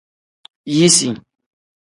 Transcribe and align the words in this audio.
Yisi. 0.75 1.09